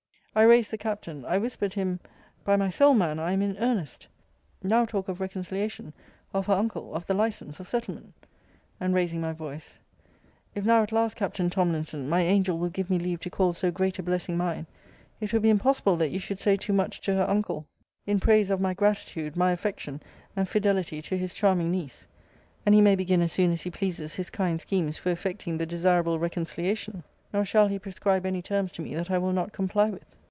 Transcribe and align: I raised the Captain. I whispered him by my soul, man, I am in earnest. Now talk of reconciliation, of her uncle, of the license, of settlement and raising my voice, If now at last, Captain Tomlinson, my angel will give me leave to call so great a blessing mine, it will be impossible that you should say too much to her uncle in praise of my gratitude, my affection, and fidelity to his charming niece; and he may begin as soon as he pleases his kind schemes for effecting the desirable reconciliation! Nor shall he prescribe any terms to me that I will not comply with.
I 0.33 0.43
raised 0.43 0.71
the 0.71 0.77
Captain. 0.77 1.25
I 1.25 1.37
whispered 1.37 1.73
him 1.73 1.99
by 2.45 2.55
my 2.55 2.69
soul, 2.69 2.93
man, 2.93 3.19
I 3.19 3.33
am 3.33 3.41
in 3.41 3.57
earnest. 3.57 4.07
Now 4.63 4.85
talk 4.85 5.09
of 5.09 5.19
reconciliation, 5.19 5.91
of 6.33 6.45
her 6.45 6.53
uncle, 6.53 6.95
of 6.95 7.05
the 7.05 7.13
license, 7.13 7.59
of 7.59 7.67
settlement 7.67 8.13
and 8.79 8.93
raising 8.93 9.19
my 9.19 9.33
voice, 9.33 9.77
If 10.55 10.63
now 10.63 10.83
at 10.83 10.93
last, 10.93 11.17
Captain 11.17 11.49
Tomlinson, 11.49 12.07
my 12.07 12.21
angel 12.21 12.57
will 12.57 12.69
give 12.69 12.89
me 12.89 12.97
leave 12.97 13.19
to 13.19 13.29
call 13.29 13.51
so 13.51 13.71
great 13.71 13.99
a 13.99 14.03
blessing 14.03 14.37
mine, 14.37 14.67
it 15.19 15.33
will 15.33 15.41
be 15.41 15.49
impossible 15.49 15.97
that 15.97 16.11
you 16.11 16.19
should 16.19 16.39
say 16.39 16.55
too 16.55 16.71
much 16.71 17.01
to 17.01 17.13
her 17.13 17.29
uncle 17.29 17.65
in 18.07 18.17
praise 18.21 18.49
of 18.49 18.61
my 18.61 18.73
gratitude, 18.73 19.35
my 19.35 19.51
affection, 19.51 20.01
and 20.33 20.47
fidelity 20.47 21.01
to 21.01 21.17
his 21.17 21.33
charming 21.33 21.71
niece; 21.71 22.07
and 22.65 22.73
he 22.73 22.79
may 22.79 22.95
begin 22.95 23.19
as 23.21 23.33
soon 23.33 23.51
as 23.51 23.63
he 23.63 23.69
pleases 23.69 24.15
his 24.15 24.29
kind 24.29 24.61
schemes 24.61 24.95
for 24.95 25.09
effecting 25.09 25.57
the 25.57 25.65
desirable 25.65 26.17
reconciliation! 26.19 27.03
Nor 27.33 27.43
shall 27.43 27.67
he 27.67 27.77
prescribe 27.77 28.25
any 28.25 28.41
terms 28.41 28.71
to 28.73 28.81
me 28.81 28.95
that 28.95 29.11
I 29.11 29.17
will 29.17 29.33
not 29.33 29.51
comply 29.51 29.89
with. 29.89 30.05